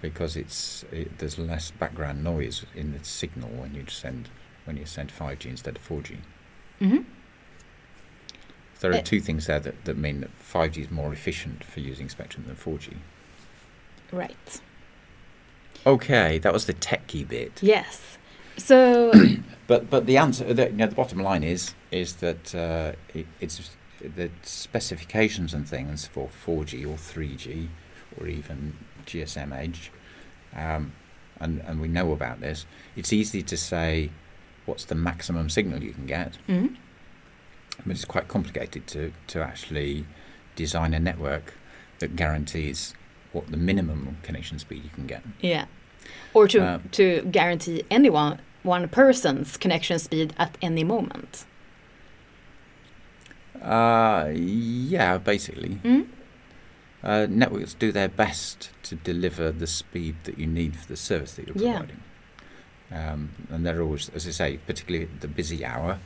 [0.00, 4.28] because it's it, there's less background noise in the signal when you send
[4.64, 6.16] when you send 5G instead of 4G.
[6.80, 7.04] Mhm.
[8.80, 12.08] There are two things there that, that mean that 5G is more efficient for using
[12.08, 12.94] spectrum than 4G.
[14.12, 14.60] Right.
[15.86, 17.62] Okay, that was the techie bit.
[17.62, 18.18] Yes.
[18.56, 19.12] So
[19.66, 23.26] But but the answer, the, you know, the bottom line is is that uh, it,
[23.40, 27.68] it's the specifications and things for 4G or 3G
[28.18, 29.90] or even GSM Edge,
[30.54, 30.92] um,
[31.40, 32.64] and and we know about this.
[32.94, 34.10] It's easy to say
[34.66, 36.76] what's the maximum signal you can get, Mhm.
[37.84, 40.06] but it's quite complicated to to actually
[40.54, 41.54] design a network
[41.98, 42.94] that guarantees
[43.32, 45.22] what the minimum connection speed you can get.
[45.40, 45.66] Yeah.
[46.36, 51.46] Or to Um, to guarantee anyone one person's connection speed at any moment.
[53.62, 55.76] Uh, yeah, basically.
[55.82, 56.06] Mm?
[57.02, 61.32] Uh, networks do their best to deliver the speed that you need for the service
[61.36, 61.78] that you're Yeah.
[61.78, 62.00] providing.
[62.92, 65.98] Um, and they're always, as I say, particularly at the busy hour.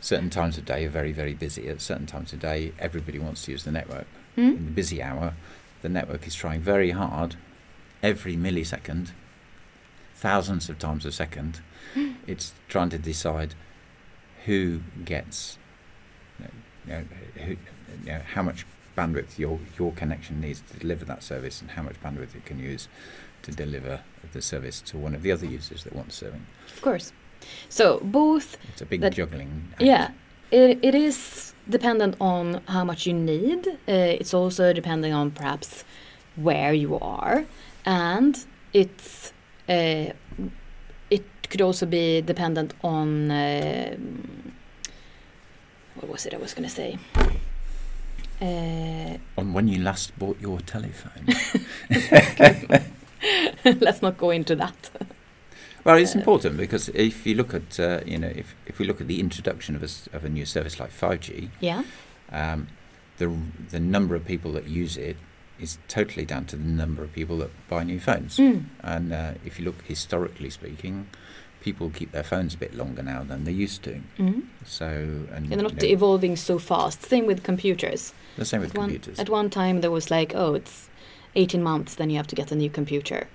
[0.00, 1.68] Certain times of day are very, very busy.
[1.68, 4.06] At certain times of day, everybody wants to use the network.
[4.36, 4.56] Mm?
[4.56, 5.34] In the busy hour,
[5.82, 7.36] the network is trying very hard,
[8.02, 9.10] every millisecond,
[10.14, 11.60] thousands of times a second.
[12.26, 13.54] It's trying to decide
[14.44, 15.58] who gets,
[16.38, 16.46] you
[16.92, 17.04] know,
[17.44, 17.58] who, you
[18.06, 22.00] know, how much bandwidth your your connection needs to deliver that service, and how much
[22.02, 22.88] bandwidth it can use
[23.42, 24.00] to deliver
[24.32, 26.44] the service to one of the other users that wants serving.
[26.74, 27.12] Of course.
[27.68, 29.68] So both It's a big That- juggling.
[29.72, 29.82] act.
[29.82, 30.10] Yeah,
[30.50, 33.66] it, it is dependent on how much you need.
[33.88, 35.84] Uh, it's also depending on perhaps
[36.36, 37.44] where you are,
[37.88, 39.32] and it's
[39.68, 40.12] uh,
[41.10, 44.52] it could also be dependent on um
[45.96, 46.98] what was it I was going to say.
[48.40, 51.26] Uh, On when you last bought your telephone.
[53.80, 54.90] let's not go into that.
[55.84, 58.86] Well, it's Uh, important because if you look at, uh, you know, if, if we
[58.86, 61.82] look at the introduction of a, of a new service like 5G, Yeah.
[62.30, 62.68] um,
[63.16, 63.26] the,
[63.70, 65.16] the number of people that use it
[65.60, 68.36] is totally down to the number of people that buy new phones.
[68.38, 68.64] Mm.
[68.82, 71.08] And uh, if you look historically speaking,
[71.60, 74.00] people keep their phones a bit longer now than they used to.
[74.18, 74.44] Mm.
[74.64, 77.02] So, and And they're not you know, evolving so fast.
[77.02, 78.12] Same with computers.
[78.36, 79.18] the same with At one, computers.
[79.18, 80.88] at one time, there was like, oh, it's
[81.34, 83.26] 18 months, then you have to get a new computer.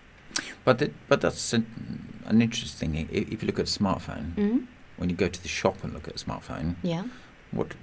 [0.66, 2.96] But it, but that's an, an interesting.
[3.12, 4.66] If you look at a smartphone, Mm.
[4.98, 7.04] when you go to the shop and look at a smartphone, Yeah.
[7.52, 7.74] what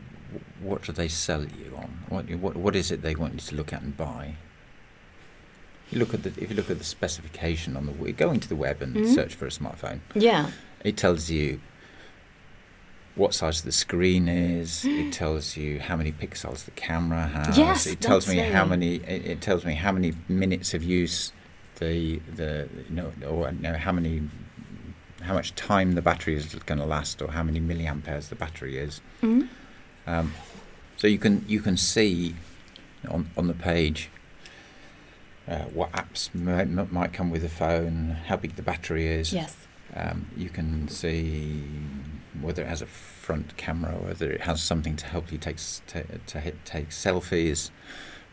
[0.60, 1.90] what do they sell you on?
[2.08, 4.34] What what what is it they want you to look at and buy?
[5.90, 8.46] you look at the if you look at the specification on the w- go into
[8.46, 9.12] the web and Mhm.
[9.14, 9.98] search for a smartphone.
[10.14, 10.50] Yeah.
[10.84, 11.60] It tells you
[13.16, 14.84] what size the screen is.
[14.84, 17.58] It tells you how many pixels the camera has.
[17.58, 18.96] Yes, it tells me how many.
[18.96, 21.32] It, it tells me how many minutes of use
[21.80, 24.22] the the you know or you know how many
[25.22, 28.78] how much time the battery is going to last or how many milliamperes the battery
[28.78, 29.00] is.
[29.22, 29.48] Mhm.
[30.10, 30.34] Um,
[30.96, 32.34] so you can you can see
[33.08, 34.10] on on the page
[35.48, 39.32] uh, what apps might, might come with the phone, how big the battery is.
[39.32, 39.56] Yes.
[39.94, 41.64] Um, you can see
[42.40, 45.56] whether it has a front camera, whether it has something to help you take
[45.88, 47.70] to, to hit, take selfies.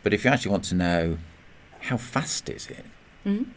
[0.03, 1.17] But if you actually want to know
[1.81, 2.85] how fast is it,
[3.25, 3.47] Mhm.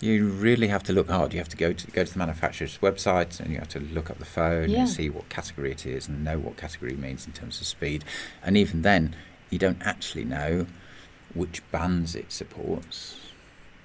[0.00, 1.32] You really have to look hard.
[1.32, 4.10] You have to go to go to the manufacturer's website and you have to look
[4.10, 4.80] up the phone Yeah.
[4.80, 8.04] and see what category it is and know what category means in terms of speed.
[8.42, 9.14] And even then,
[9.50, 10.66] you don't actually know
[11.34, 13.16] which bands it supports,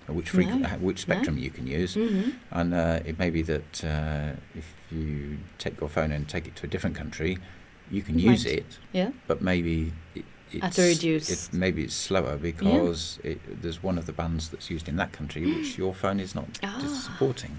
[0.08, 0.70] or which frequ- No.
[0.80, 1.96] which spectrum you can use.
[1.96, 2.34] Mhm.
[2.52, 6.56] And uh, it may be that uh, if you take your phone and take it
[6.58, 7.38] to a different country,
[7.92, 9.12] you can You use might- it, Yeah.
[9.28, 10.26] but maybe it,
[10.58, 14.50] it's, At a reduced- It, maybe it's slower because it, there's one of the bands
[14.50, 16.80] that's used in that country which your phone is not Ah.
[17.06, 17.58] supporting.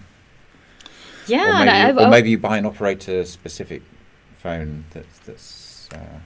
[1.26, 1.44] Yeah.
[1.62, 3.82] or, maybe, I- or maybe you buy an operator-specific
[4.38, 6.18] phone that's that's uh,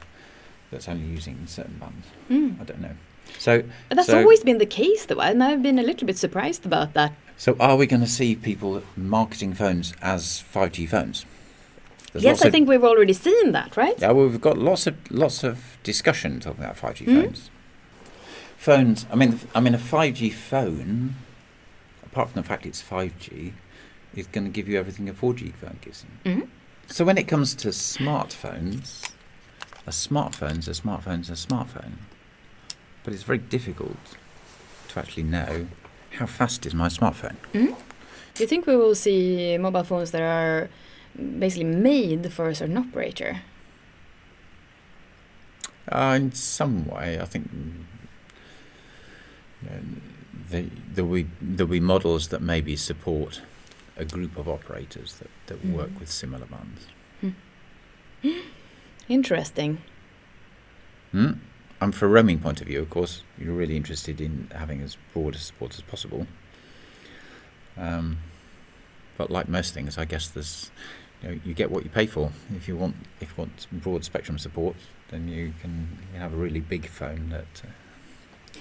[0.70, 2.06] that's only using certain bands.
[2.30, 2.60] Mm.
[2.60, 2.96] I don't know.
[3.38, 6.18] So But that's so- always been the case, though, and I've been a little bit
[6.18, 7.12] surprised about that.
[7.36, 11.24] So are we going to see people marketing phones as 5G phones?
[12.12, 13.94] There's yes, I think we've already seen that, right?
[13.98, 17.22] Yeah, well, we've got lots of lots of discussion talking about 5G Mm.
[17.22, 17.50] phones.
[18.58, 19.06] Phones.
[19.10, 21.14] I mean, I mean, a 5G phone,
[22.04, 23.52] apart from the fact it's 5G,
[24.14, 26.32] is going to give you everything a 4G phone gives you.
[26.32, 26.48] Mhm.
[26.88, 29.08] So when it comes to smartphones,
[29.86, 31.92] a smartphone's a smartphone's a smartphone,
[33.04, 34.16] but it's very difficult
[34.88, 35.68] to actually know
[36.18, 37.36] how fast is my smartphone.
[37.54, 37.76] Mhm.
[38.34, 40.68] Do you think we will see mobile phones that are
[41.16, 43.42] basically made for a certain operator?
[45.88, 47.84] Uh, in some way, I think mm,
[49.62, 49.80] you know,
[50.50, 53.42] the, there'll, be, there'll be models that maybe support
[53.96, 55.74] a group of operators that, that Mm.
[55.74, 56.86] work with similar bands.
[59.08, 59.78] Interesting.
[61.12, 61.32] Hmm?
[61.80, 64.96] And for a roaming point of view, of course, you're really interested in having as
[65.12, 66.26] broad a support as possible.
[67.76, 68.18] Um,
[69.16, 70.70] but like most things, I guess there's
[71.22, 72.30] you, know, you get what you pay for.
[72.56, 74.76] If you want if you want broad spectrum support,
[75.10, 78.58] then you can you have a really big phone that uh,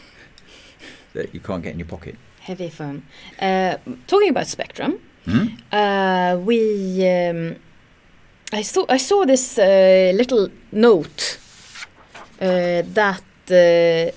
[1.14, 2.16] that you can't get in your pocket.
[2.42, 3.04] Heavy phone.
[3.40, 5.48] Uh, talking about Spectrum, Hmm?
[5.72, 7.56] uh, we um,
[8.54, 11.38] I saw I saw this uh, little note
[12.42, 14.12] uh, that uh,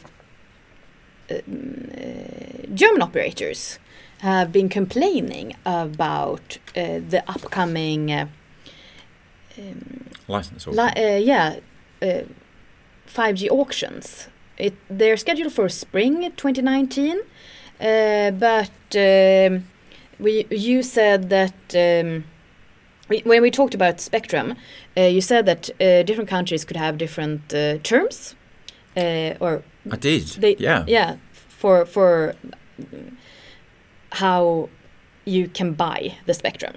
[1.31, 3.79] um, uh, German operators
[4.23, 8.27] have been complaining about uh, the upcoming uh,
[9.59, 11.59] um, License li- uh, yeah
[12.01, 12.23] uh,
[13.09, 14.29] 5G auctions.
[14.57, 17.19] It they're scheduled for spring 2019,
[17.81, 19.65] uh, but um,
[20.21, 22.25] we you said that um,
[23.09, 24.55] we, when we talked about spectrum,
[24.97, 28.37] uh, you said that uh, different countries could have different uh, terms,
[28.97, 30.29] uh, or I did.
[30.39, 30.85] they yeah.
[30.87, 32.35] yeah for for
[34.13, 34.69] how
[35.25, 36.75] you can buy the spectrum.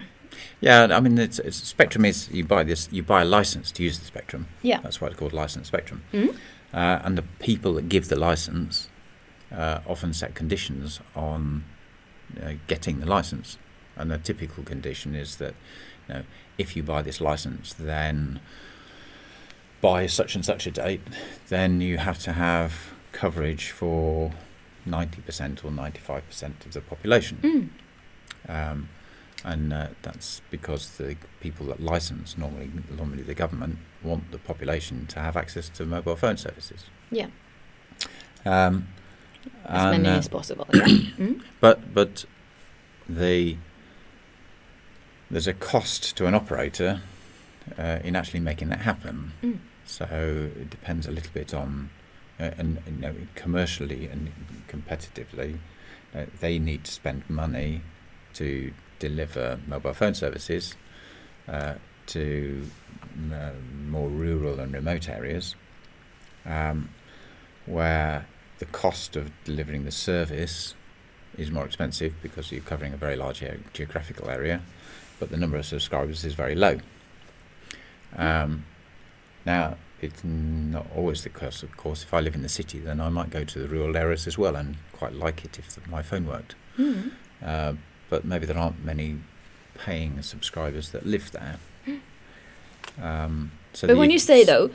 [0.61, 3.83] Yeah, I mean, it's, it's, Spectrum is you buy this, you buy a license to
[3.83, 4.47] use the Spectrum.
[4.61, 4.79] Yeah.
[4.81, 6.03] That's why it's called licensed Spectrum.
[6.13, 6.35] Mhm.
[6.73, 8.89] Uh, and the people that give the license
[9.51, 11.63] uh, often set conditions on
[12.41, 13.57] uh, getting the license.
[13.95, 15.53] And a typical condition is that,
[16.07, 16.23] you know,
[16.57, 18.39] if you buy this license, then
[19.81, 21.01] by such and such a date,
[21.49, 24.31] then you have to have coverage for
[24.87, 27.71] 90% or 95% of the population.
[28.47, 28.49] Mm.
[28.49, 28.89] Um,
[29.43, 35.05] and uh, that's because the people that license, normally, normally the government, want the population
[35.07, 36.85] to have access to mobile phone services.
[37.11, 37.27] Yeah.
[38.45, 38.87] Um,
[39.65, 40.67] As and, many uh, as possible.
[40.73, 40.85] Yeah.
[41.15, 41.41] Mm.
[41.61, 42.25] but but
[43.07, 43.57] the
[45.31, 47.01] there's a cost to an operator
[47.77, 49.31] uh, in actually making that happen.
[49.41, 49.59] Mm.
[49.85, 51.89] So it depends a little bit on,
[52.39, 54.31] uh, and you know, commercially and
[54.67, 55.59] competitively,
[56.13, 57.81] uh, they need to spend money
[58.33, 60.75] to deliver mobile phone services
[61.47, 61.75] uh,
[62.07, 62.69] to
[63.33, 63.51] uh,
[63.87, 65.55] more rural and remote areas,
[66.45, 66.89] um,
[67.65, 68.27] where
[68.59, 70.75] the cost of delivering the service
[71.37, 74.61] is more expensive because you're covering a very large geographical area,
[75.19, 76.79] but the number of subscribers is very low.
[78.15, 78.65] Um,
[79.45, 81.63] now, it's not always the case.
[81.63, 83.95] Of course, if I live in the city, then I might go to the rural
[83.97, 86.55] areas as well and quite like it if my phone worked.
[86.77, 87.11] Mm.
[87.43, 87.73] Uh,
[88.09, 89.17] but maybe there aren't many
[89.77, 91.57] paying subscribers that live there.
[93.01, 94.69] Um, so But when you say though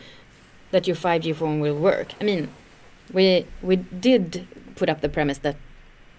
[0.73, 2.49] that your 5G phone will work, I mean,
[3.13, 4.47] we we did
[4.77, 5.57] put up the premise that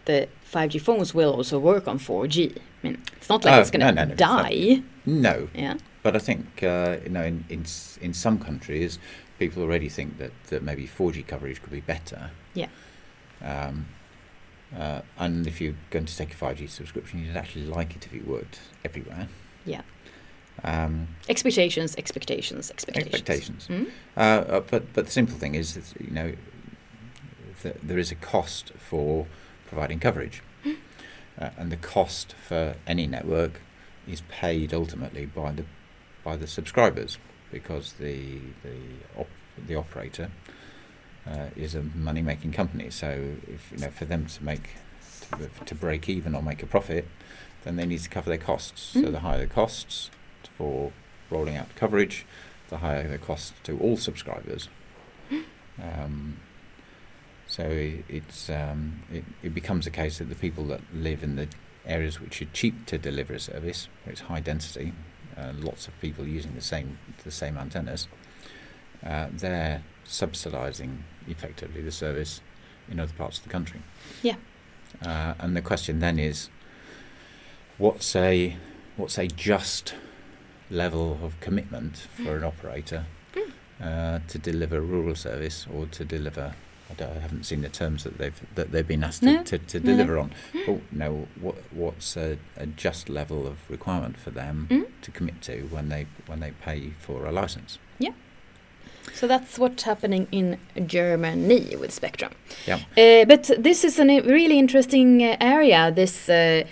[0.06, 2.58] the 5G phones will also work on 4G.
[2.58, 4.82] I mean, it's not like Oh, it's gonna no, no, no, die.
[5.06, 5.76] no, Yeah.
[6.04, 7.66] But I think uh, you know, in, in
[8.02, 8.98] in some countries,
[9.40, 12.32] people already think that, that maybe 4G coverage could be better.
[12.54, 12.68] Yeah.
[13.42, 13.88] Um,
[14.78, 18.14] uh, and if you're going to take a 5G subscription, you'd actually like it if
[18.14, 19.28] it worked everywhere.
[19.66, 19.82] Yeah.
[20.64, 23.14] Um, Expectations, expectations, expectations.
[23.14, 23.68] expectations.
[23.68, 23.90] Mm?
[24.16, 26.34] Uh, but but the simple thing is, that, you know,
[27.64, 29.28] that there is a cost for
[29.68, 30.42] providing coverage,
[31.40, 33.62] uh, and the cost for any network
[34.08, 35.66] is paid ultimately by the
[36.24, 37.18] by the subscribers
[37.52, 38.78] because the the
[39.20, 39.28] op-
[39.68, 40.32] the operator
[41.28, 42.90] uh, is a money making company.
[42.90, 44.70] So if you know for them to make
[45.38, 47.08] to, to break even or make a profit,
[47.64, 48.82] then they need to cover their costs.
[48.82, 49.12] So Mm.
[49.12, 50.10] the higher the costs
[50.58, 50.92] for
[51.30, 52.26] rolling out coverage,
[52.70, 54.68] the higher the cost to all subscribers.
[55.82, 56.38] Um,
[57.48, 61.36] so i it's um, it, it becomes a case that the people that live in
[61.36, 61.48] the
[61.86, 64.94] areas which are cheap to deliver a service, where it's high density,
[65.38, 68.08] uh, lots of people using the same the same antennas,
[69.06, 72.42] uh, they're subsidising effectively the service
[72.90, 73.82] in other parts of the country.
[74.22, 74.36] Yeah.
[75.06, 76.50] Uh, and the question then is,
[77.78, 78.58] what's a
[78.98, 79.96] what's a just
[80.70, 83.06] level of commitment for an operator
[83.82, 86.54] uh, to deliver rural service or to deliver.
[87.00, 89.66] I, I haven't seen the terms that they've that they've been asked No, to, to,
[89.68, 90.32] to no, deliver on.
[90.66, 94.86] But no, what what's a, a just level of requirement for them Mm.
[95.02, 97.78] to commit to when they when they pay for a license?
[98.00, 98.14] Yeah.
[99.14, 102.32] So that's what's happening in Germany with Spectrum.
[102.68, 102.80] Yeah.
[102.98, 105.92] Uh, but this is a really interesting uh, area.
[105.92, 106.64] This uh,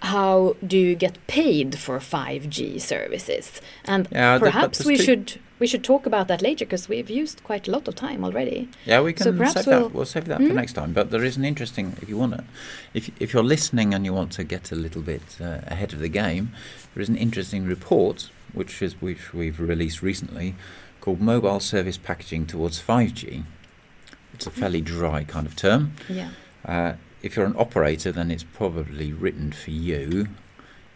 [0.00, 3.60] how do you get paid for 5G services?
[3.84, 7.66] And Yeah, perhaps we should we should talk about that later because we've used quite
[7.68, 8.68] a lot of time already.
[8.86, 9.94] Yeah, we can So perhaps save we'll- that.
[9.94, 10.48] We'll save that Mm.
[10.48, 10.92] for next time.
[10.92, 12.44] But there is an interesting, if you want to,
[12.94, 15.98] if if you're listening and you want to get a little bit uh, ahead of
[15.98, 16.52] the game,
[16.94, 20.54] there is an interesting report which is which we've released recently
[21.00, 23.44] called "Mobile Service Packaging Towards 5G."
[24.34, 25.92] It's a fairly dry kind of term.
[26.08, 26.30] Yeah.
[26.64, 26.92] Uh,
[27.22, 30.28] if you're an operator, then it's probably written for you.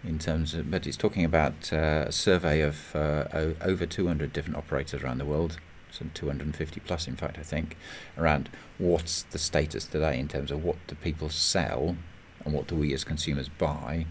[0.04, 4.32] In terms of, but it's talking about uh, a survey of uh, o- over 200
[4.32, 5.58] different operators around the world,
[5.92, 7.76] some 250 plus, in fact, I think,
[8.18, 8.48] around
[8.78, 11.96] what's the status today in terms of what do people sell
[12.44, 14.06] and what do we as consumers buy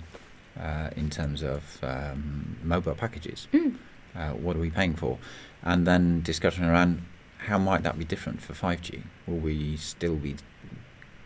[0.59, 3.47] uh, in terms of um, mobile packages.
[3.51, 3.77] Mm.
[4.15, 5.17] Uh, what are we paying for?
[5.63, 7.03] And then discussion around
[7.37, 9.01] how might that be different for 5G?
[9.27, 10.35] Will we still be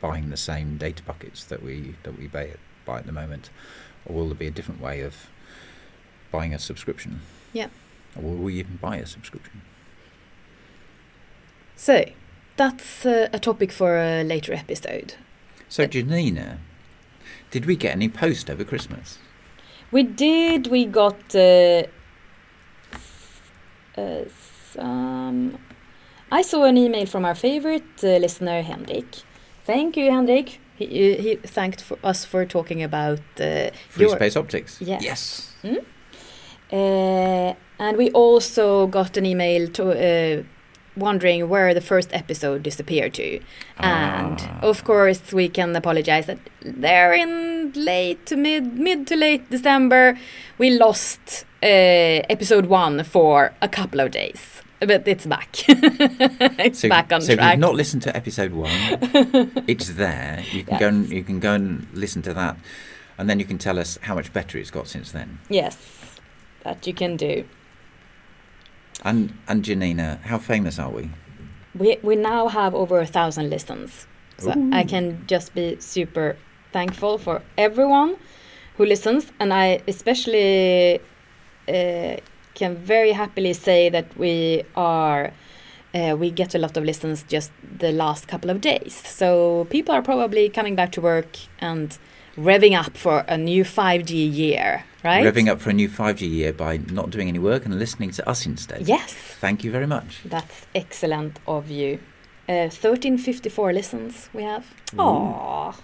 [0.01, 2.53] buying the same data buckets that we that we buy,
[2.85, 3.49] buy at the moment,
[4.05, 5.27] or will there be a different way of
[6.31, 7.21] buying a subscription?
[7.53, 7.67] Yeah.
[8.15, 9.61] Or will we even buy a subscription?
[11.75, 12.05] So
[12.57, 15.15] that's uh, a topic for a later episode.
[15.67, 16.59] So, Uh, Janina,
[17.51, 19.17] did we get any post over Christmas?
[19.91, 20.67] We did.
[20.67, 21.83] We got uh,
[23.97, 24.23] uh,
[24.73, 25.57] some.
[26.31, 29.05] I saw an email from our favorite uh, listener, Henrik.
[29.65, 30.59] Thank you, Henrik.
[30.77, 34.81] He, he thanked for us for talking about uh, Free your- Space Optics.
[34.81, 35.03] Yes.
[35.03, 35.53] Yes.
[36.71, 40.43] Uh, and we also got an email to uh,
[40.97, 43.39] wondering where the first episode disappeared to.
[43.77, 44.59] And Ah.
[44.61, 50.17] of course, we can apologize that there in late to mid, mid to late December,
[50.57, 51.67] we lost uh,
[52.29, 54.61] episode one for a couple of days.
[54.79, 55.49] But it's back.
[55.67, 57.53] it's So, back on so if track.
[57.53, 58.69] you've not listened to episode one,
[59.67, 60.43] it's there.
[60.51, 62.57] You can go and you can go and listen to that,
[63.17, 65.39] and then you can tell us how much better it's got since then.
[65.49, 65.77] yes,
[66.63, 67.45] that you can do.
[69.03, 71.09] And and Janina, how famous are we?
[71.77, 74.07] We we now have over a thousand listens.
[74.37, 76.35] So I can just be super
[76.73, 78.17] thankful for everyone
[78.77, 80.99] who listens, and I especially
[81.69, 82.17] uh,
[82.55, 85.31] can very happily say that we are.
[85.93, 88.93] Uh, we get a lot of listens just the last couple of days.
[88.93, 91.97] So people are probably coming back to work and
[92.37, 95.23] revving up for a new 5G year, right?
[95.25, 98.29] Revving up for a new 5G year by not doing any work and listening to
[98.29, 98.85] us instead.
[98.85, 100.19] Yes, Thank you very much.
[100.25, 101.99] that's excellent of you.
[102.49, 104.65] Uh, 1354 listens we have.
[104.97, 105.75] Aww.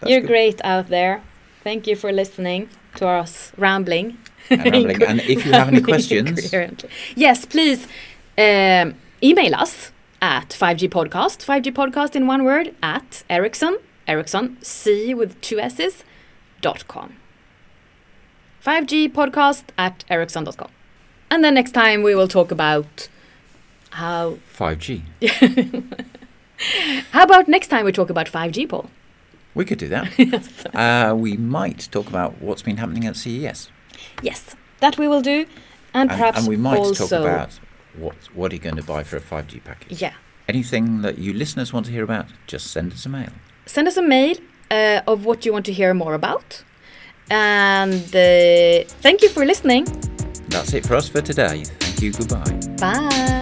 [0.00, 0.26] That's You're good.
[0.26, 1.22] great out there.
[1.62, 4.18] Thank you for listening to us rambling.
[4.50, 5.02] And rambling.
[5.02, 6.52] And if you have any questions,
[7.14, 7.86] yes, please.
[8.38, 15.14] Um, email us at 5G Podcast, 5G Podcast in one word, at Ericsson, Ericsson, C
[15.14, 16.04] with two S's,
[16.60, 17.14] dot com.
[18.64, 20.70] 5G Podcast at Ericsson.com.
[21.30, 23.08] And then next time we will talk about
[23.90, 24.38] how.
[24.56, 25.02] 5G.
[27.10, 28.88] How about next time we talk about 5G, Paul?
[29.54, 30.10] We could do that.
[30.18, 30.64] yes.
[30.66, 33.68] uh, we might talk about what's been happening at CES.
[34.22, 35.46] Yes, that we will do.
[35.94, 37.06] And And, perhaps and we might also.
[37.08, 37.60] talk about
[37.98, 40.00] what, what are you going to buy for a 5G package.
[40.00, 40.14] Yeah.
[40.48, 43.30] Anything that you listeners want to hear about, just send us a mail.
[43.66, 44.36] Send us a mail
[44.70, 46.64] uh, of what you want to hear more about.
[47.30, 49.84] And uh, thank you for listening.
[50.48, 51.64] That's it for us for today.
[51.64, 52.12] Thank you.
[52.12, 52.60] Goodbye.
[52.78, 53.38] Bye.